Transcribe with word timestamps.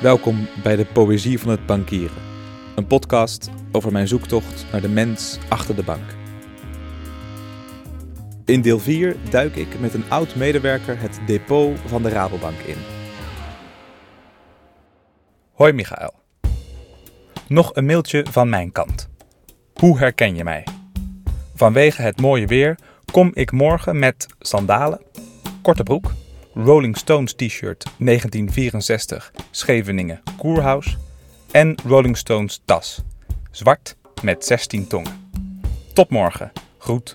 Welkom 0.00 0.48
bij 0.62 0.76
de 0.76 0.84
Poëzie 0.84 1.38
van 1.38 1.50
het 1.50 1.66
Bankieren. 1.66 2.22
Een 2.76 2.86
podcast 2.86 3.50
over 3.72 3.92
mijn 3.92 4.08
zoektocht 4.08 4.66
naar 4.72 4.80
de 4.80 4.88
mens 4.88 5.38
achter 5.48 5.76
de 5.76 5.82
bank. 5.82 6.16
In 8.44 8.60
deel 8.60 8.78
4 8.78 9.16
duik 9.30 9.56
ik 9.56 9.80
met 9.80 9.94
een 9.94 10.10
oud 10.10 10.34
medewerker 10.34 11.00
het 11.00 11.20
depot 11.26 11.78
van 11.86 12.02
de 12.02 12.08
Rabobank 12.08 12.58
in. 12.58 12.76
Hoi 15.52 15.72
Michael. 15.72 16.14
Nog 17.48 17.74
een 17.74 17.86
mailtje 17.86 18.26
van 18.30 18.48
mijn 18.48 18.72
kant. 18.72 19.08
Hoe 19.74 19.98
herken 19.98 20.36
je 20.36 20.44
mij? 20.44 20.66
Vanwege 21.54 22.02
het 22.02 22.20
mooie 22.20 22.46
weer 22.46 22.78
kom 23.12 23.30
ik 23.34 23.52
morgen 23.52 23.98
met 23.98 24.26
sandalen, 24.38 25.00
korte 25.62 25.82
broek, 25.82 26.12
Rolling 26.64 26.96
Stones 26.96 27.32
t-shirt 27.32 27.84
1964 27.98 29.32
Scheveningen 29.50 30.22
Koerhuis 30.36 30.96
en 31.50 31.76
Rolling 31.86 32.16
Stones 32.16 32.62
tas. 32.64 33.02
Zwart 33.50 33.96
met 34.22 34.44
16 34.44 34.86
tongen. 34.86 35.30
Tot 35.94 36.10
morgen. 36.10 36.52
Groet, 36.78 37.14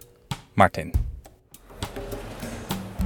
Martin. 0.53 0.93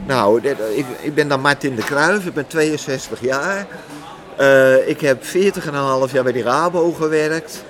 Nou, 0.07 0.41
ik, 0.75 0.85
ik 1.01 1.13
ben 1.13 1.27
dan 1.27 1.41
Martin 1.41 1.75
de 1.75 1.83
Kruijf, 1.83 2.25
ik 2.25 2.33
ben 2.33 2.47
62 2.47 3.21
jaar. 3.21 3.67
Eh, 4.37 4.87
ik 4.87 5.01
heb 5.01 5.23
40,5 5.23 5.29
jaar 6.11 6.23
bij 6.23 6.31
die 6.31 6.43
Rabo 6.43 6.91
gewerkt. 6.91 7.63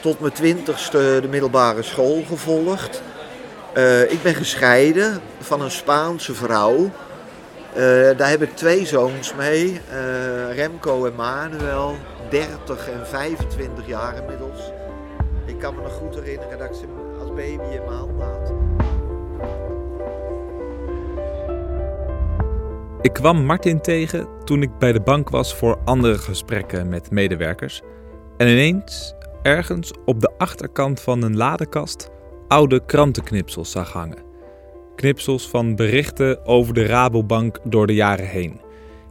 Tot 0.00 0.20
mijn 0.20 0.32
twintigste 0.32 1.18
de 1.22 1.28
middelbare 1.28 1.82
school 1.82 2.24
gevolgd. 2.28 3.02
Eh, 3.74 4.12
ik 4.12 4.22
ben 4.22 4.34
gescheiden 4.34 5.20
van 5.40 5.60
een 5.60 5.70
Spaanse 5.70 6.34
vrouw. 6.34 6.90
Eh, 7.74 8.16
daar 8.16 8.30
heb 8.30 8.42
ik 8.42 8.56
twee 8.56 8.86
zoons 8.86 9.34
mee, 9.34 9.80
eh, 9.90 10.54
Remco 10.54 11.06
en 11.06 11.14
Manuel, 11.14 11.96
30 12.30 12.88
en 12.88 13.06
25 13.06 13.86
jaar 13.86 14.16
inmiddels. 14.16 14.72
Ik 15.44 15.58
kan 15.58 15.74
me 15.74 15.82
nog 15.82 15.92
goed 15.92 16.14
herinneren 16.14 16.58
dat 16.58 16.68
ik 16.68 16.74
ze 16.74 16.84
als 17.20 17.28
baby 17.28 17.74
in 17.74 17.84
mijn 17.84 17.98
hand 17.98 18.22
had. 18.22 18.52
Ik 23.00 23.12
kwam 23.12 23.44
Martin 23.44 23.80
tegen 23.80 24.28
toen 24.44 24.62
ik 24.62 24.78
bij 24.78 24.92
de 24.92 25.00
bank 25.00 25.28
was 25.28 25.54
voor 25.54 25.78
andere 25.84 26.18
gesprekken 26.18 26.88
met 26.88 27.10
medewerkers. 27.10 27.82
En 28.36 28.48
ineens, 28.48 29.14
ergens 29.42 29.92
op 30.04 30.20
de 30.20 30.32
achterkant 30.38 31.00
van 31.00 31.22
een 31.22 31.36
ladekast, 31.36 32.10
oude 32.48 32.84
krantenknipsels 32.86 33.70
zag 33.70 33.92
hangen. 33.92 34.29
Knipsels 35.00 35.48
van 35.48 35.76
berichten 35.76 36.46
over 36.46 36.74
de 36.74 36.86
Rabobank 36.86 37.58
door 37.64 37.86
de 37.86 37.94
jaren 37.94 38.26
heen. 38.26 38.60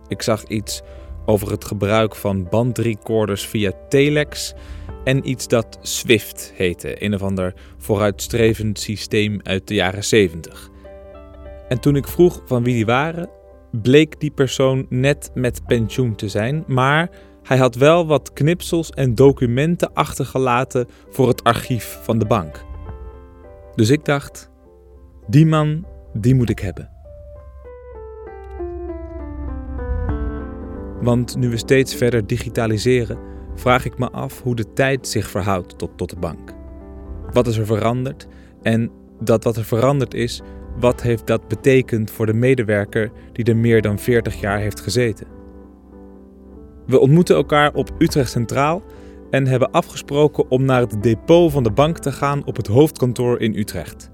Ik 0.08 0.22
zag 0.22 0.44
iets 0.44 0.82
over 1.26 1.52
het 1.52 1.66
gebruik 1.66 2.16
van 2.16 2.48
bandrecorders 2.50 3.48
via 3.48 3.72
telex 3.88 4.54
en 5.04 5.30
iets 5.30 5.48
dat 5.48 5.80
Swift 5.82 6.54
heette, 6.56 7.04
een 7.04 7.14
of 7.14 7.22
ander 7.22 7.54
vooruitstrevend 7.78 8.80
systeem 8.80 9.40
uit 9.44 9.68
de 9.68 9.74
jaren 9.74 10.04
70. 10.04 10.70
En 11.68 11.80
toen 11.80 11.96
ik 11.96 12.08
vroeg 12.08 12.42
van 12.46 12.64
wie 12.64 12.74
die 12.74 12.86
waren, 12.86 13.30
bleek 13.72 14.20
die 14.20 14.32
persoon 14.32 14.86
net 14.90 15.32
met 15.34 15.66
pensioen 15.66 16.16
te 16.16 16.30
zijn, 16.30 16.64
maar 16.68 17.10
hij 17.44 17.58
had 17.58 17.76
wel 17.76 18.08
wat 18.08 18.34
knipsels 18.34 18.90
en 18.90 19.16
documenten 19.16 19.94
achtergelaten 19.94 20.88
voor 21.10 21.28
het 21.28 21.44
archief 21.44 22.00
van 22.02 22.20
de 22.20 22.26
bank. 22.26 22.66
Dus 23.76 23.90
ik 23.90 24.06
dacht, 24.06 24.50
die 25.30 25.46
man, 25.46 25.86
die 26.14 26.36
moet 26.36 26.50
ik 26.50 26.60
hebben. 26.60 26.90
Want 31.02 31.38
nu 31.38 31.50
we 31.50 31.58
steeds 31.58 31.96
verder 31.96 32.28
digitaliseren, 32.28 33.18
vraag 33.56 33.86
ik 33.86 33.98
me 33.98 34.10
af 34.10 34.42
hoe 34.42 34.56
de 34.56 34.74
tijd 34.74 35.08
zich 35.08 35.30
verhoudt 35.30 35.78
tot, 35.78 35.90
tot 35.96 36.10
de 36.10 36.16
bank. 36.16 36.54
Wat 37.32 37.48
is 37.48 37.58
er 37.58 37.66
veranderd? 37.66 38.28
En 38.62 38.92
dat 39.20 39.44
wat 39.44 39.58
er 39.58 39.64
veranderd 39.64 40.14
is, 40.14 40.42
wat 40.80 41.02
heeft 41.02 41.28
dat 41.28 41.48
betekend 41.48 42.12
voor 42.12 42.26
de 42.26 42.34
medewerker 42.34 43.12
die 43.32 43.46
er 43.46 43.58
meer 43.58 43.82
dan 43.82 44.00
40 44.00 44.40
jaar 44.40 44.60
heeft 44.60 44.80
gezeten? 44.80 45.28
We 46.86 47.00
ontmoeten 47.00 47.36
elkaar 47.36 47.74
op 47.74 47.92
Utrecht 47.98 48.32
Centraal 48.32 48.84
en 49.30 49.48
hebben 49.48 49.72
afgesproken 49.72 50.52
om 50.52 50.66
naar 50.66 50.82
het 50.82 51.04
depot 51.04 51.52
van 51.52 51.64
de 51.64 51.72
bank 51.72 51.98
te 51.98 52.12
gaan 52.12 52.46
op 52.46 52.56
het 52.56 52.68
hoofdkantoor 52.68 53.40
in 53.40 53.56
Utrecht. 53.56 54.12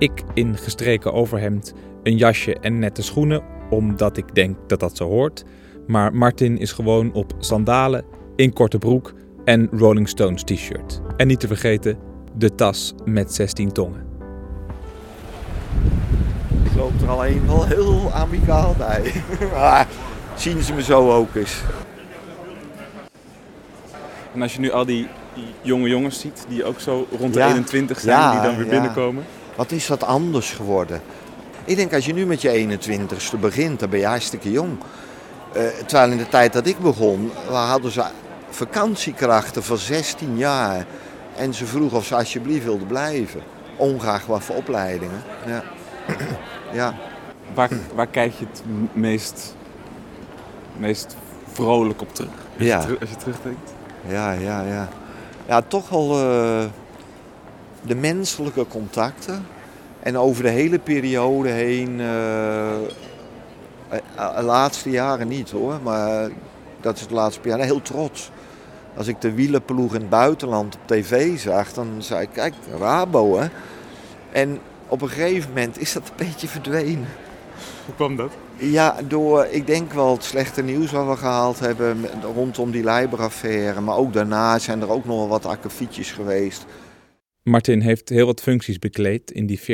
Ik 0.00 0.22
in 0.34 0.56
gestreken 0.56 1.12
overhemd, 1.12 1.72
een 2.02 2.16
jasje 2.16 2.54
en 2.60 2.78
nette 2.78 3.02
schoenen, 3.02 3.42
omdat 3.70 4.16
ik 4.16 4.34
denk 4.34 4.56
dat 4.66 4.80
dat 4.80 4.96
zo 4.96 5.08
hoort. 5.08 5.44
Maar 5.86 6.14
Martin 6.14 6.58
is 6.58 6.72
gewoon 6.72 7.12
op 7.12 7.32
sandalen, 7.38 8.04
in 8.36 8.52
korte 8.52 8.78
broek 8.78 9.12
en 9.44 9.68
Rolling 9.72 10.08
Stones 10.08 10.42
t-shirt. 10.42 11.00
En 11.16 11.26
niet 11.26 11.40
te 11.40 11.46
vergeten, 11.46 11.98
de 12.34 12.54
tas 12.54 12.94
met 13.04 13.34
16 13.34 13.72
tongen. 13.72 14.06
Ik 16.64 16.74
loop 16.76 16.92
er 17.02 17.08
alleen 17.08 17.46
wel 17.46 17.66
heel 17.66 18.10
amicaal 18.12 18.74
bij. 18.78 19.12
maar 19.54 19.88
zien 20.36 20.62
ze 20.62 20.72
me 20.72 20.82
zo 20.82 21.12
ook 21.12 21.34
eens. 21.34 21.62
En 24.34 24.42
als 24.42 24.54
je 24.54 24.60
nu 24.60 24.70
al 24.70 24.84
die, 24.84 25.06
die 25.34 25.44
jonge 25.62 25.88
jongens 25.88 26.20
ziet, 26.20 26.44
die 26.48 26.64
ook 26.64 26.80
zo 26.80 27.06
rond 27.18 27.32
de 27.34 27.38
Ja. 27.38 27.48
21 27.48 28.00
zijn, 28.00 28.18
Ja, 28.18 28.30
die 28.32 28.40
dan 28.40 28.56
weer 28.56 28.64
ja. 28.64 28.70
binnenkomen. 28.70 29.24
Wat 29.60 29.70
is 29.70 29.86
dat 29.86 30.04
anders 30.04 30.50
geworden? 30.50 31.02
Ik 31.64 31.76
denk 31.76 31.94
als 31.94 32.06
je 32.06 32.12
nu 32.12 32.26
met 32.26 32.42
je 32.42 32.78
21ste 32.78 33.38
begint, 33.40 33.80
dan 33.80 33.90
ben 33.90 33.98
je 33.98 34.06
hartstikke 34.06 34.50
jong. 34.50 34.78
Eh, 35.52 35.62
terwijl 35.86 36.10
in 36.10 36.16
de 36.18 36.28
tijd 36.28 36.52
dat 36.52 36.66
ik 36.66 36.78
begon, 36.78 37.30
we 37.48 37.54
hadden 37.54 37.90
ze 37.90 38.04
vakantiekrachten 38.50 39.62
van 39.62 39.76
16 39.76 40.36
jaar. 40.36 40.86
En 41.36 41.54
ze 41.54 41.66
vroegen 41.66 41.98
of 41.98 42.04
ze 42.04 42.14
alsjeblieft 42.16 42.64
wilden 42.64 42.86
blijven. 42.86 43.40
Ongeacht 43.76 44.26
wat 44.26 44.42
voor 44.42 44.56
opleidingen. 44.56 45.22
Ja. 45.46 45.62
ja. 46.80 46.94
Waar, 47.54 47.70
waar 47.94 48.06
kijk 48.06 48.32
je 48.38 48.44
het 48.50 48.62
meest, 48.92 49.54
meest 50.76 51.16
vrolijk 51.52 52.00
op 52.00 52.14
terug? 52.14 52.30
Als, 52.58 52.66
Ja. 52.66 52.80
je, 52.88 52.96
als 53.00 53.10
je 53.10 53.16
terugdenkt. 53.16 53.72
Ja, 54.08 54.32
ja, 54.32 54.62
ja. 54.62 54.88
Ja, 55.46 55.60
toch 55.62 55.88
wel 55.88 56.20
eh, 56.20 56.64
de 57.82 57.94
menselijke 57.94 58.66
contacten. 58.66 59.46
En 60.00 60.18
over 60.18 60.42
de 60.42 60.48
hele 60.48 60.78
periode 60.78 61.48
heen, 61.48 62.00
eh, 62.00 62.74
eh, 63.88 64.36
de 64.36 64.42
laatste 64.42 64.90
jaren 64.90 65.28
niet 65.28 65.50
hoor, 65.50 65.80
maar 65.82 66.30
dat 66.80 66.96
is 66.96 67.00
het 67.00 67.10
laatste 67.10 67.48
jaar 67.48 67.58
heel 67.58 67.82
trots. 67.82 68.30
Als 68.96 69.06
ik 69.06 69.20
de 69.20 69.34
wielenploeg 69.34 69.94
in 69.94 70.00
het 70.00 70.10
buitenland 70.10 70.74
op 70.74 70.80
tv 70.86 71.38
zag, 71.38 71.72
dan 71.72 71.88
zei 71.98 72.22
ik, 72.22 72.28
kijk, 72.32 72.54
Rabo 72.78 73.38
hè. 73.38 73.48
En 74.32 74.58
op 74.88 75.02
een 75.02 75.08
gegeven 75.08 75.48
moment 75.48 75.80
is 75.80 75.92
dat 75.92 76.02
een 76.08 76.26
beetje 76.26 76.48
verdwenen. 76.48 77.08
Hoe 77.84 77.94
kwam 77.94 78.16
dat? 78.16 78.32
Ja, 78.56 78.96
door, 79.08 79.46
ik 79.50 79.66
denk 79.66 79.92
wel 79.92 80.12
het 80.12 80.24
slechte 80.24 80.62
nieuws 80.62 80.90
wat 80.90 81.06
we 81.06 81.16
gehaald 81.16 81.60
hebben 81.60 82.06
rondom 82.34 82.70
die 82.70 82.82
Leiber-affaire. 82.82 83.80
Maar 83.80 83.96
ook 83.96 84.12
daarna 84.12 84.58
zijn 84.58 84.80
er 84.80 84.90
ook 84.90 85.04
nog 85.04 85.16
wel 85.16 85.28
wat 85.28 85.46
akkefietjes 85.46 86.12
geweest. 86.12 86.64
Martin 87.50 87.80
heeft 87.80 88.08
heel 88.08 88.26
wat 88.26 88.40
functies 88.40 88.78
bekleed 88.78 89.30
in 89.30 89.46
die 89.46 89.60
40,5 89.60 89.64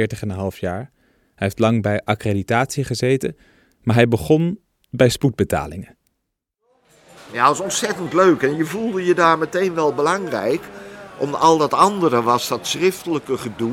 jaar. 0.58 0.90
Hij 1.34 1.46
heeft 1.46 1.58
lang 1.58 1.82
bij 1.82 2.00
accreditatie 2.04 2.84
gezeten, 2.84 3.36
maar 3.82 3.94
hij 3.94 4.08
begon 4.08 4.58
bij 4.90 5.08
spoedbetalingen. 5.08 5.96
Ja, 7.32 7.46
dat 7.46 7.56
was 7.56 7.60
ontzettend 7.60 8.12
leuk. 8.12 8.42
En 8.42 8.56
je 8.56 8.64
voelde 8.64 9.04
je 9.04 9.14
daar 9.14 9.38
meteen 9.38 9.74
wel 9.74 9.94
belangrijk. 9.94 10.60
Om 11.18 11.34
al 11.34 11.58
dat 11.58 11.74
andere 11.74 12.22
was 12.22 12.48
dat 12.48 12.66
schriftelijke 12.66 13.38
gedoe. 13.38 13.72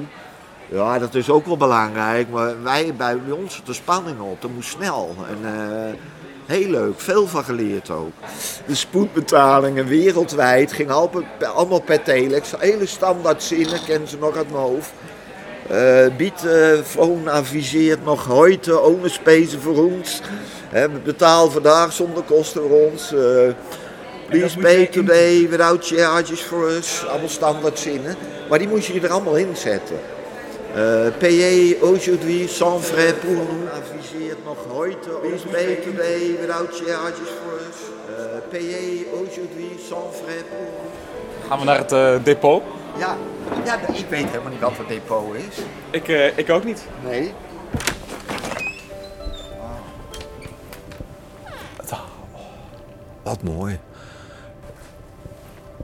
Ja, 0.72 1.00
dat 1.00 1.16
is 1.16 1.30
ook 1.30 1.46
wel 1.46 1.58
belangrijk. 1.58 2.30
Maar 2.30 2.64
wij, 2.64 2.96
bij, 2.96 3.18
ons 3.30 3.62
de 3.66 3.74
spanning 3.74 4.20
op. 4.20 4.42
Dat 4.42 4.52
moest 4.52 4.70
snel. 4.70 5.16
En 5.30 5.56
eh, 5.56 5.94
heel 6.46 6.70
leuk. 6.70 7.00
Veel 7.00 7.28
van 7.28 7.44
geleerd 7.44 7.90
ook. 7.90 8.12
De 8.66 8.76
spoedbetalingen 8.76 9.86
wereldwijd 9.88 10.74
al 10.90 11.08
per- 11.08 11.48
allemaal 11.48 11.82
per 11.82 12.02
telex. 12.04 12.52
Hele 12.58 12.86
standaard 12.86 13.44
zinnen, 13.44 13.84
kennen 13.86 14.08
ze 14.10 14.18
nog 14.18 14.36
uit 14.38 14.52
mijn 14.52 14.64
hoofd. 14.64 14.90
Eh 15.70 16.06
Biet 16.18 16.46
eh, 16.46 17.28
adviseert 17.34 18.04
nog 18.06 18.26
heute 18.26 18.80
ohne 18.80 19.10
Spesen 19.10 19.62
voor 19.62 19.78
ons. 19.78 20.22
Hè, 20.70 20.90
betaal 20.90 21.52
vandaag 21.52 21.94
zonder 21.94 22.24
kosten 22.24 22.62
voor 22.62 22.80
ons. 22.92 23.14
eh 23.14 23.54
please 24.30 24.58
pay 24.58 24.86
today 24.88 25.50
without 25.50 25.88
charges 25.88 26.40
for 26.40 26.70
us. 26.70 27.06
Allemaal 27.08 27.30
standaard 27.30 27.80
zinnen. 27.80 28.16
Maar 28.50 28.60
die 28.60 28.68
moest 28.68 28.88
je 28.88 29.00
er 29.02 29.12
allemaal 29.12 29.36
in 29.36 29.56
zetten. 29.58 29.98
Eh 30.76 31.12
payer 31.20 31.78
aujourd'hui 31.82 32.48
sans 32.48 32.80
frais 32.80 33.14
pour 33.14 33.32
nous. 33.32 33.68
Adviseert 33.76 34.44
nog 34.44 34.58
heute 34.72 35.10
please 35.22 35.46
pay 35.52 35.76
today 35.76 36.36
without 36.42 36.72
charges 36.74 37.30
for 37.42 37.54
us. 37.70 37.78
Eh 38.10 38.42
payer 38.50 39.06
aujourd'hui 39.14 39.78
sans 39.90 40.12
frais 40.12 40.44
pour 40.50 40.58
nous. 40.60 41.48
Gaan 41.48 41.60
we 41.60 41.66
naar 41.66 41.78
het 41.78 41.92
eh, 41.92 42.24
depot? 42.24 42.64
Ja, 42.98 43.18
ja, 43.66 43.88
ik 43.94 44.06
weet 44.10 44.26
helemaal 44.26 44.52
niet 44.52 44.60
wat 44.60 44.72
een 44.80 44.88
depot 44.88 45.36
is. 45.36 45.58
Ik, 45.90 46.08
eh, 46.08 46.38
ik 46.38 46.50
ook 46.50 46.64
niet. 46.64 46.86
Nee. 47.04 47.34
Oh, 51.92 52.00
God 53.24 53.44
mooi. 53.44 53.80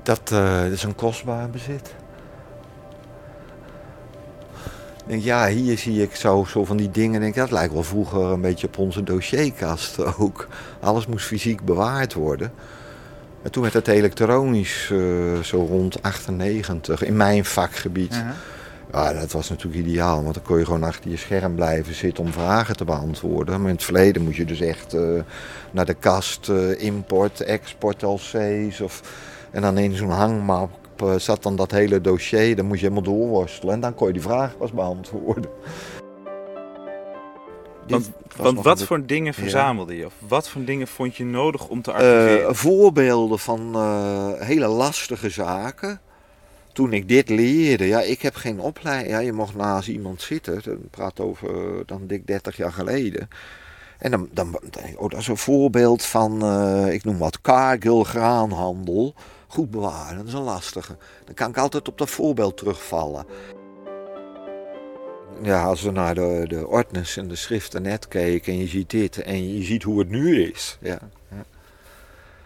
Dat, 0.04 0.32
eh, 0.32 0.62
dat 0.62 0.72
is 0.72 0.84
een 0.84 0.96
kostbaar 0.96 1.50
bezit. 1.50 1.94
Denk, 5.10 5.24
ja, 5.24 5.48
hier 5.48 5.78
zie 5.78 6.02
ik 6.02 6.16
zo, 6.16 6.46
zo 6.48 6.66
van 6.66 6.78
die 6.78 6.92
dingen. 6.92 7.22
Denk, 7.22 7.36
dat 7.36 7.52
lijkt 7.52 7.74
wel 7.74 7.84
vroeger 7.84 8.22
een 8.22 8.42
beetje 8.42 8.68
op 8.68 8.78
onze 8.78 9.04
dossierkast 9.04 10.18
ook. 10.20 10.48
Alles 10.80 11.08
moest 11.08 11.26
fysiek 11.26 11.66
bewaard 11.66 12.14
worden. 12.14 12.52
En 13.42 13.52
toen 13.52 13.62
werd 13.62 13.74
het 13.74 13.88
elektronisch 13.88 14.90
uh, 14.94 15.40
zo 15.40 15.58
rond 15.58 16.04
98 16.04 17.04
in 17.04 17.18
mijn 17.18 17.46
vakgebied. 17.46 18.14
Uh 18.14 18.20
-huh. 18.20 18.30
Ja, 18.92 19.14
dat 19.14 19.32
was 19.32 19.50
natuurlijk 19.50 19.88
ideaal, 19.88 20.24
want 20.24 20.34
dan 20.34 20.44
kon 20.44 20.58
je 20.58 20.66
gewoon 20.66 20.84
achter 20.84 21.12
je 21.12 21.18
scherm 21.18 21.56
blijven 21.56 21.94
zitten 21.94 22.24
om 22.24 22.32
vragen 22.32 22.78
te 22.78 22.86
beantwoorden. 22.86 23.60
Maar 23.60 23.70
in 23.70 23.76
het 23.76 23.84
verleden 23.84 24.24
moest 24.24 24.38
je 24.38 24.46
dus 24.46 24.60
echt 24.60 24.94
uh, 24.94 25.22
naar 25.72 25.86
de 25.86 25.94
kast, 25.94 26.48
uh, 26.48 26.82
import, 26.82 27.42
export 27.42 28.02
LC's. 28.02 28.82
Of, 28.82 29.02
en 29.52 29.62
dan 29.62 29.78
in 29.78 29.96
zo'n 29.96 30.10
hangmap 30.10 30.70
uh, 31.02 31.16
zat 31.16 31.44
dan 31.44 31.56
dat 31.56 31.72
hele 31.72 32.02
dossier, 32.02 32.56
dan 32.56 32.66
moest 32.66 32.82
je 32.82 32.88
helemaal 32.88 33.14
doorworstelen. 33.14 33.74
En 33.74 33.80
dan 33.80 33.96
kon 33.96 34.08
je 34.08 34.14
die 34.14 34.22
vraag 34.22 34.58
pas 34.58 34.72
beantwoorden. 34.72 35.52
Want, 37.88 38.12
want 38.38 38.64
wat 38.64 38.84
voor 38.84 39.06
dingen 39.06 39.34
verzamelde 39.34 39.96
je? 39.96 40.06
Of 40.06 40.14
wat 40.28 40.50
voor 40.50 40.64
dingen 40.64 40.88
vond 40.88 41.16
je 41.16 41.26
nodig 41.26 41.68
om 41.68 41.82
te 41.82 41.92
archiveren? 41.92 42.56
voorbeelden 42.56 43.40
van 43.40 43.76
hele 44.40 44.68
lastige 44.68 45.30
zaken 45.30 46.02
toen 46.74 46.94
ik 46.94 47.08
dit 47.08 47.30
leerde, 47.30 47.88
ja, 47.88 48.02
ik 48.02 48.22
heb 48.22 48.36
geen 48.36 48.60
opleiding. 48.60 49.12
Ja, 49.12 49.20
je 49.20 49.34
mocht 49.34 49.56
naast 49.56 49.88
iemand 49.88 50.22
zitten. 50.22 50.62
Dat 50.64 50.90
praat 50.90 51.20
over 51.20 51.50
dan 51.86 52.08
dik 52.08 52.28
30 52.28 52.58
jaar 52.58 52.72
geleden. 52.72 53.30
En 53.98 54.12
dan, 54.12 54.30
dan, 54.32 54.60
oh, 54.96 55.10
dat 55.10 55.20
is 55.20 55.28
een 55.28 55.38
voorbeeld 55.38 56.06
van, 56.06 56.46
uh, 56.46 56.94
ik 56.94 57.04
noem 57.04 57.18
wat, 57.18 57.42
Cargill 57.42 58.04
graanhandel. 58.04 59.14
Goed 59.52 59.72
bewaren, 59.72 60.18
dat 60.18 60.28
is 60.28 60.34
een 60.34 60.42
lastige. 60.42 60.98
Dan 61.26 61.34
kan 61.34 61.50
ik 61.50 61.58
altijd 61.58 61.88
op 61.88 61.98
dat 61.98 62.10
voorbeeld 62.10 62.58
terugvallen. 62.58 63.26
Ja, 65.42 65.64
als 65.64 65.82
we 65.82 65.92
naar 65.92 66.16
de, 66.16 66.46
de 66.48 66.68
ordners 66.68 67.18
en 67.18 67.28
de 67.28 67.36
schriften 67.36 67.82
net 67.82 68.08
kijken 68.08 68.54
en 68.54 68.60
je 68.60 68.68
ziet 68.68 68.90
dit 68.90 69.22
en 69.22 69.58
je 69.58 69.64
ziet 69.64 69.84
hoe 69.84 70.00
het 70.00 70.10
nu 70.10 70.44
is. 70.44 70.78
Ja, 70.82 71.00
ja. 71.30 71.46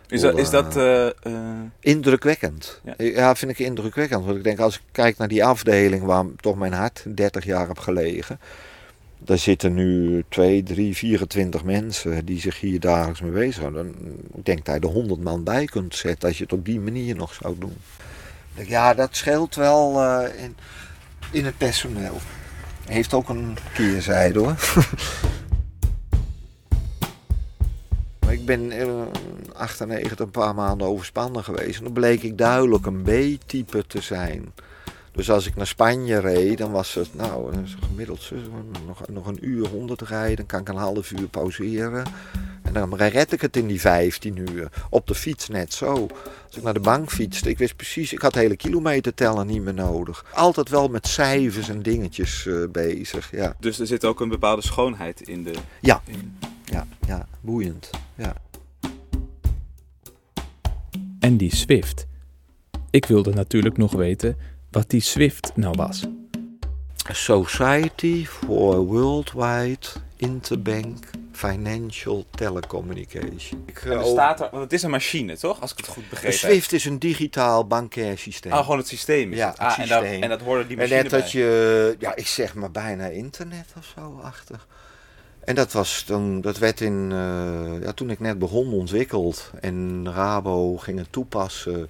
Is 0.07 0.21
dat, 0.21 0.37
is 0.37 0.49
dat 0.49 0.77
uh, 0.77 1.05
uh... 1.23 1.41
indrukwekkend? 1.79 2.81
Ja. 2.83 2.93
ja. 2.97 3.35
vind 3.35 3.51
ik 3.51 3.59
indrukwekkend. 3.59 4.25
Want 4.25 4.37
ik 4.37 4.43
denk, 4.43 4.59
als 4.59 4.75
ik 4.75 4.81
kijk 4.91 5.17
naar 5.17 5.27
die 5.27 5.45
afdeling 5.45 6.03
waar 6.03 6.25
toch 6.35 6.55
mijn 6.55 6.73
hart 6.73 7.03
30 7.15 7.45
jaar 7.45 7.67
heb 7.67 7.79
gelegen. 7.79 8.39
Daar 9.25 9.37
zitten 9.37 9.73
nu 9.73 10.23
2, 10.29 10.63
3, 10.63 10.95
24 10.95 11.63
mensen 11.63 12.25
die 12.25 12.39
zich 12.39 12.59
hier 12.59 12.79
dagelijks 12.79 13.21
mee 13.21 13.31
bezighouden. 13.31 13.95
Ik 14.35 14.45
denk 14.45 14.65
dat 14.65 14.75
je 14.75 14.87
er 14.87 14.93
100 14.93 15.21
man 15.21 15.43
bij 15.43 15.65
kunt 15.65 15.95
zetten 15.95 16.27
als 16.27 16.37
je 16.37 16.43
het 16.43 16.53
op 16.53 16.65
die 16.65 16.79
manier 16.79 17.15
nog 17.15 17.33
zou 17.33 17.55
doen. 17.59 17.77
Ja, 18.53 18.93
dat 18.93 19.15
scheelt 19.15 19.55
wel 19.55 20.03
uh, 20.03 20.43
in, 20.43 20.55
in 21.31 21.45
het 21.45 21.57
personeel. 21.57 22.17
Heeft 22.85 23.13
ook 23.13 23.29
een 23.29 23.57
keerzijde 23.73 24.39
hoor. 24.39 24.55
Ik 28.29 28.45
ben 28.45 28.71
in 28.71 29.07
98 29.53 30.19
een 30.19 30.31
paar 30.31 30.55
maanden 30.55 30.87
overspannen 30.87 31.43
geweest. 31.43 31.77
En 31.77 31.83
dan 31.83 31.93
bleek 31.93 32.23
ik 32.23 32.37
duidelijk 32.37 32.85
een 32.85 33.01
B-type 33.01 33.87
te 33.87 34.01
zijn. 34.01 34.53
Dus 35.13 35.29
als 35.29 35.47
ik 35.47 35.55
naar 35.55 35.67
Spanje 35.67 36.19
reed, 36.19 36.57
dan 36.57 36.71
was 36.71 36.93
het 36.93 37.15
nou 37.15 37.53
gemiddeld 37.87 38.31
nog, 38.85 39.07
nog 39.07 39.27
een 39.27 39.47
uur 39.47 39.67
honderd 39.67 40.01
rijden. 40.01 40.35
Dan 40.35 40.45
kan 40.45 40.59
ik 40.59 40.69
een 40.69 40.75
half 40.75 41.11
uur 41.11 41.27
pauzeren. 41.27 42.05
En 42.63 42.73
dan 42.73 42.95
red 42.95 43.31
ik 43.31 43.41
het 43.41 43.57
in 43.57 43.67
die 43.67 43.79
15 43.81 44.37
uur. 44.37 44.71
Op 44.89 45.07
de 45.07 45.15
fiets 45.15 45.47
net 45.47 45.73
zo. 45.73 46.07
Als 46.45 46.57
ik 46.57 46.63
naar 46.63 46.73
de 46.73 46.79
bank 46.79 47.11
fietste, 47.11 47.49
ik 47.49 47.57
wist 47.57 47.75
precies, 47.75 48.13
ik 48.13 48.21
had 48.21 48.35
hele 48.35 48.55
kilometer 48.55 49.13
tellen 49.13 49.47
niet 49.47 49.61
meer 49.61 49.73
nodig. 49.73 50.25
Altijd 50.33 50.69
wel 50.69 50.87
met 50.87 51.07
cijfers 51.07 51.69
en 51.69 51.81
dingetjes 51.81 52.45
uh, 52.45 52.69
bezig, 52.69 53.31
ja. 53.31 53.55
Dus 53.59 53.79
er 53.79 53.87
zit 53.87 54.05
ook 54.05 54.19
een 54.19 54.29
bepaalde 54.29 54.61
schoonheid 54.61 55.21
in 55.21 55.43
de... 55.43 55.53
Ja, 55.81 56.01
in... 56.05 56.37
ja, 56.65 56.87
ja, 57.07 57.27
boeiend, 57.41 57.89
ja. 58.15 58.35
En 61.19 61.37
die 61.37 61.55
Swift. 61.55 62.05
Ik 62.89 63.05
wilde 63.05 63.33
natuurlijk 63.33 63.77
nog 63.77 63.91
weten 63.91 64.37
wat 64.73 64.89
die 64.89 65.01
Swift 65.01 65.51
nou 65.55 65.75
was. 65.77 66.03
Society 67.11 68.25
for 68.25 68.75
Worldwide 68.75 69.87
Interbank 70.17 71.05
Financial 71.31 72.25
Telecommunication. 72.29 73.63
Ik, 73.65 73.81
er 73.85 74.05
staat 74.05 74.41
er, 74.41 74.47
want 74.51 74.63
het 74.63 74.73
is 74.73 74.83
een 74.83 74.89
machine, 74.89 75.37
toch? 75.37 75.61
Als 75.61 75.71
ik 75.71 75.77
het 75.77 75.87
goed 75.87 76.09
begreep. 76.09 76.31
Swift 76.31 76.71
is 76.71 76.85
een 76.85 76.99
digitaal 76.99 77.67
bankair 77.67 78.17
systeem. 78.17 78.51
Ah, 78.51 78.61
gewoon 78.61 78.77
het 78.77 78.87
systeem 78.87 79.31
is 79.31 79.37
ja, 79.37 79.49
het. 79.49 79.57
Ah, 79.57 79.73
systeem. 79.73 79.97
En, 79.97 80.11
dat, 80.11 80.21
en 80.21 80.29
dat 80.29 80.41
hoorde 80.41 80.67
die 80.67 80.77
machine 80.77 80.95
En 80.95 81.01
net 81.01 81.11
dat 81.11 81.31
je, 81.31 81.95
ja, 81.99 82.15
ik 82.15 82.27
zeg 82.27 82.53
maar 82.53 82.71
bijna 82.71 83.05
internet 83.05 83.73
of 83.77 83.93
zo 83.95 84.19
achter. 84.23 84.65
En 85.43 85.55
dat 85.55 85.71
was 85.71 86.01
toen, 86.01 86.41
dat 86.41 86.57
werd 86.57 86.81
in, 86.81 87.09
uh, 87.11 87.81
ja, 87.81 87.91
toen 87.91 88.09
ik 88.09 88.19
net 88.19 88.39
begon 88.39 88.73
ontwikkeld. 88.73 89.51
En 89.61 90.07
Rabo 90.13 90.77
ging 90.77 90.99
het 90.99 91.11
toepassen 91.11 91.89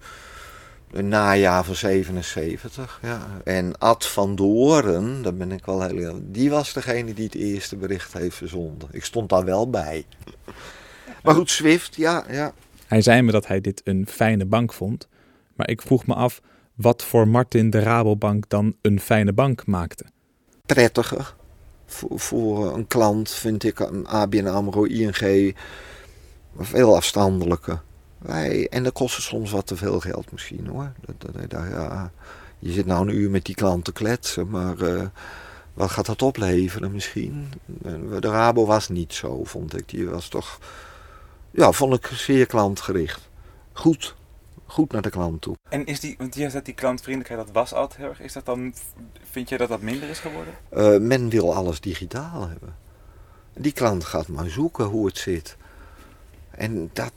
een 0.94 1.08
najaar 1.08 1.64
van 1.64 1.76
77. 1.76 3.00
Ja. 3.02 3.28
En 3.44 3.78
Ad 3.78 4.08
van 4.08 4.36
Doren, 4.36 5.22
daar 5.22 5.34
ben 5.34 5.52
ik 5.52 5.66
wel 5.66 5.82
heel. 5.82 6.20
Die 6.24 6.50
was 6.50 6.74
degene 6.74 7.14
die 7.14 7.26
het 7.26 7.36
eerste 7.36 7.76
bericht 7.76 8.14
heeft 8.14 8.36
verzonden. 8.36 8.90
Ik 8.92 9.06
stond 9.06 9.30
daar 9.30 9.46
wel 9.46 9.70
bij. 9.70 10.06
Maar 11.24 11.36
goed, 11.36 11.50
Swift, 11.50 11.96
ja, 11.96 12.24
ja. 12.30 12.54
Hij 12.88 13.02
zei 13.02 13.22
me 13.22 13.32
dat 13.32 13.48
hij 13.48 13.62
dit 13.62 13.82
een 13.84 14.08
fijne 14.08 14.46
bank 14.46 14.74
vond. 14.74 15.08
Maar 15.56 15.70
ik 15.70 15.82
vroeg 15.82 16.06
me 16.06 16.14
af 16.14 16.42
wat 16.74 17.04
voor 17.04 17.28
Martin 17.28 17.70
de 17.70 17.80
Rabobank 17.80 18.50
dan 18.50 18.76
een 18.82 19.00
fijne 19.00 19.34
bank 19.34 19.66
maakte. 19.66 20.06
Prettiger. 20.66 21.36
Voor, 21.86 22.20
voor 22.20 22.76
een 22.76 22.88
klant 22.88 23.30
vind 23.30 23.64
ik 23.64 23.80
een 23.80 24.08
ABN 24.08 24.48
AMRO 24.48 24.84
ING 24.84 25.56
veel 26.58 26.96
afstandelijker. 26.96 27.82
Wij, 28.24 28.68
en 28.70 28.84
dat 28.84 28.94
kost 28.94 29.22
soms 29.22 29.52
wat 29.52 29.68
te 29.68 29.76
veel 29.76 30.00
geld 30.00 30.32
misschien 30.32 30.68
hoor. 30.68 30.92
Dat, 31.06 31.16
dat, 31.34 31.50
dat, 31.50 31.68
ja, 31.70 32.12
je 32.60 32.72
zit 32.72 32.86
nou 32.86 33.08
een 33.08 33.16
uur 33.16 33.30
met 33.30 33.46
die 33.46 33.56
klant 33.56 33.86
te 33.86 33.92
kletsen, 33.92 34.50
maar 34.50 34.82
uh, 34.82 35.06
wat 35.74 35.92
gaat 35.92 36.06
dat 36.06 36.22
opleveren 36.22 36.92
misschien? 36.92 37.52
De 38.20 38.30
Rabo 38.30 38.66
was 38.66 38.90
niet 38.90 39.14
zo, 39.14 39.44
vond 39.44 39.78
ik. 39.78 39.90
Die 39.90 40.10
was 40.10 40.28
toch, 40.28 40.60
ja, 41.52 41.72
vond 41.72 41.94
ik 41.94 42.06
zeer 42.06 42.46
klantgericht. 42.46 43.30
Goed, 43.72 44.16
goed 44.66 44.92
naar 44.92 45.02
de 45.02 45.10
klant 45.10 45.42
toe. 45.42 45.56
En 45.70 45.86
is 45.86 46.00
die, 46.00 46.16
want 46.18 46.36
je 46.36 46.50
zegt 46.50 46.66
die 46.66 46.74
klantvriendelijkheid, 46.74 47.46
dat 47.46 47.56
was 47.56 47.74
altijd 47.74 48.00
heel 48.00 48.10
erg. 48.10 48.22
Is 48.22 48.34
dat 48.34 48.46
dan, 48.46 48.74
vind 49.32 49.50
je 49.50 49.58
dat 49.58 49.70
dat 49.70 49.82
minder 49.82 50.10
is 50.10 50.20
geworden? 50.20 50.54
Uh, 50.74 50.98
men 51.08 51.30
wil 51.30 51.56
alles 51.56 51.80
digitaal 51.80 52.48
hebben. 52.48 52.76
Die 53.54 53.72
klant 53.72 54.04
gaat 54.04 54.28
maar 54.28 54.50
zoeken 54.50 54.86
hoe 54.86 55.06
het 55.06 55.18
zit. 55.18 55.58
En 56.52 56.90
dat, 56.94 57.14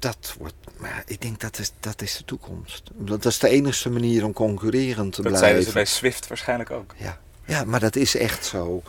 dat 0.00 0.34
wordt. 0.38 0.54
Maar 0.76 1.02
ik 1.06 1.20
denk 1.20 1.40
dat 1.40 1.58
is, 1.58 1.72
dat 1.80 2.02
is 2.02 2.16
de 2.16 2.24
toekomst. 2.24 2.90
Dat 2.94 3.24
is 3.24 3.38
de 3.38 3.48
enige 3.48 3.90
manier 3.90 4.24
om 4.24 4.32
concurrerend 4.32 5.12
te 5.12 5.22
dat 5.22 5.32
blijven. 5.32 5.32
Dat 5.32 5.38
zeiden 5.38 5.64
ze 5.64 5.72
bij 5.72 5.84
Swift 5.84 6.26
waarschijnlijk 6.26 6.70
ook. 6.70 6.94
Ja, 6.96 7.18
ja 7.44 7.64
maar 7.64 7.80
dat 7.80 7.96
is 7.96 8.16
echt 8.16 8.44
zo. 8.44 8.82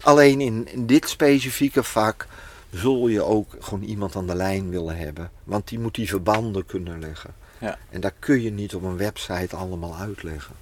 Alleen 0.00 0.40
in, 0.40 0.68
in 0.72 0.86
dit 0.86 1.08
specifieke 1.08 1.82
vak 1.82 2.26
zul 2.70 3.08
je 3.08 3.22
ook 3.22 3.56
gewoon 3.58 3.82
iemand 3.82 4.16
aan 4.16 4.26
de 4.26 4.34
lijn 4.34 4.70
willen 4.70 4.96
hebben. 4.96 5.30
Want 5.44 5.68
die 5.68 5.78
moet 5.78 5.94
die 5.94 6.08
verbanden 6.08 6.66
kunnen 6.66 7.00
leggen. 7.00 7.34
Ja. 7.58 7.78
En 7.90 8.00
dat 8.00 8.12
kun 8.18 8.42
je 8.42 8.50
niet 8.50 8.74
op 8.74 8.82
een 8.82 8.96
website 8.96 9.56
allemaal 9.56 9.96
uitleggen. 9.96 10.54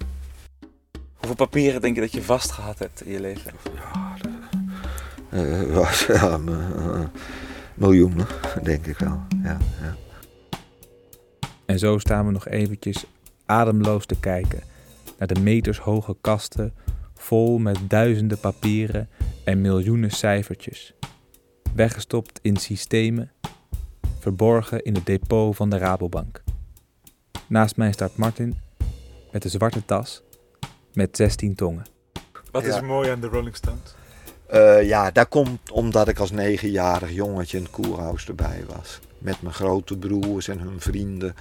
Hoeveel 1.15 1.35
papieren 1.35 1.81
denk 1.81 1.95
je 1.95 2.01
dat 2.01 2.11
je 2.11 2.23
vastgehad 2.23 2.79
hebt 2.79 3.05
in 3.05 3.11
je 3.11 3.19
leven? 3.19 3.51
Ja, 3.75 4.15
dat, 4.21 5.43
uh, 5.43 5.75
was, 5.75 6.05
ja 6.21 6.39
uh, 6.47 7.03
miljoenen, 7.81 8.27
denk 8.63 8.85
ik 8.85 8.97
wel. 8.97 9.19
Ja, 9.43 9.57
ja. 9.81 9.95
En 11.65 11.79
zo 11.79 11.97
staan 11.97 12.25
we 12.25 12.31
nog 12.31 12.47
eventjes 12.47 13.05
ademloos 13.45 14.05
te 14.05 14.19
kijken 14.19 14.63
naar 15.17 15.27
de 15.27 15.39
metershoge 15.39 16.15
kasten 16.21 16.73
vol 17.13 17.57
met 17.57 17.77
duizenden 17.87 18.39
papieren 18.39 19.09
en 19.43 19.61
miljoenen 19.61 20.11
cijfertjes. 20.11 20.93
Weggestopt 21.75 22.39
in 22.41 22.55
systemen, 22.57 23.31
verborgen 24.19 24.83
in 24.83 24.95
het 24.95 25.05
depot 25.05 25.55
van 25.55 25.69
de 25.69 25.77
Rabobank. 25.77 26.43
Naast 27.47 27.77
mij 27.77 27.91
staat 27.91 28.15
Martin 28.15 28.57
met 29.31 29.43
een 29.43 29.49
zwarte 29.49 29.85
tas 29.85 30.21
met 30.93 31.15
16 31.17 31.55
tongen. 31.55 31.85
Wat 32.51 32.63
is 32.63 32.69
Ja. 32.73 32.77
er 32.77 32.85
mooi 32.85 33.09
aan 33.09 33.21
de 33.21 33.27
Rolling 33.27 33.55
Stones? 33.55 33.95
Eh, 34.51 34.83
ja, 34.87 35.11
dat 35.11 35.27
komt 35.29 35.71
omdat 35.71 36.07
ik 36.07 36.19
als 36.19 36.31
negenjarig 36.31 37.11
jongetje 37.11 37.57
in 37.57 37.63
het 37.63 37.71
koerhuis 37.71 38.27
erbij 38.27 38.63
was. 38.67 38.99
Met 39.17 39.41
mijn 39.41 39.53
grote 39.53 39.97
broers 39.97 40.47
en 40.47 40.59
hun 40.59 40.79
vrienden. 40.81 41.35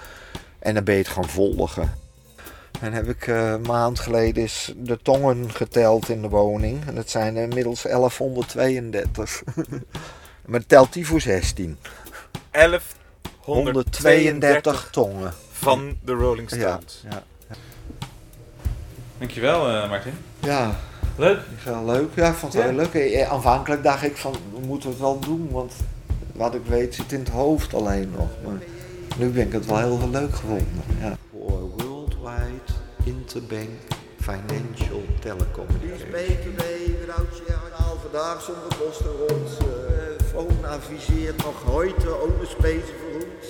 En 0.59 0.75
dan 0.75 0.85
ben 0.85 0.95
je 0.95 1.01
het 1.01 1.11
gaan 1.11 1.29
volgen. 1.29 1.95
En 2.81 2.93
heb 2.93 3.09
ik 3.09 3.27
eh, 3.27 3.51
een 3.51 3.61
maand 3.63 3.99
geleden 4.01 4.43
eens 4.43 4.73
de 4.77 4.99
tongen 5.03 5.51
geteld 5.53 6.09
in 6.09 6.23
de 6.23 6.29
woning. 6.29 6.87
En 6.87 6.95
dat 6.95 7.11
zijn 7.11 7.37
er 7.37 7.43
inmiddels 7.43 7.83
1132. 7.83 9.43
maar 10.47 10.67
telt 10.67 10.93
die 10.93 11.07
voor 11.07 11.21
16. 11.21 11.77
132 13.39 14.89
tongen. 14.91 15.33
van 15.53 15.97
de 16.05 16.13
Rolling 16.13 16.51
Ja, 16.51 16.57
Stones. 16.57 17.05
ja. 17.11 17.23
Dankjewel, 19.19 19.69
eh 19.69 19.89
Martin. 19.89 20.13
ja, 20.41 20.81
Leuk. 21.21 21.39
heel 21.59 21.85
leuk. 21.85 22.09
Ja, 22.15 22.29
ik 22.29 22.35
vond 22.35 22.53
het 22.53 22.63
Ja. 22.63 22.69
heel 22.69 22.77
leuk. 22.77 22.95
Eh, 22.95 23.31
Aanvankelijk 23.33 23.83
dacht 23.83 24.03
ik 24.03 24.17
van, 24.17 24.33
we 24.33 24.67
moeten 24.67 24.89
het 24.91 24.99
wel 24.99 25.19
doen, 25.19 25.49
want 25.51 25.73
wat 26.33 26.55
ik 26.55 26.65
weet 26.67 26.95
zit 26.95 27.13
in 27.13 27.19
het 27.19 27.29
hoofd 27.29 27.75
alleen 27.75 28.11
nog. 28.17 28.29
Maar 28.45 28.61
nu 29.19 29.29
ben 29.29 29.47
ik 29.47 29.53
het 29.53 29.67
wel 29.67 29.79
heel 29.79 30.09
leuk 30.11 30.35
gevonden. 30.35 30.83
Ja. 31.01 31.17
Voor 31.31 31.71
Worldwide 31.77 32.71
Interbank 33.05 33.69
Financial 34.21 35.03
Telecommunication. 35.21 36.11
BKB, 36.11 36.63
al 37.87 37.97
vandaag 38.03 38.43
zonder 38.43 38.77
kosten 38.85 39.11
rond. 39.29 39.49
Phone 40.31 40.67
adviseert 40.69 41.37
nog 41.37 41.63
heute 41.65 42.21
ohne 42.21 42.47
spesen 42.47 42.95
voor 43.01 43.15
ons. 43.21 43.49